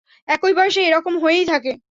এই 0.27 0.53
বয়সে, 0.53 0.81
এরকম 0.81 1.13
হয়েই 1.23 1.45
থাকে! 1.45 1.71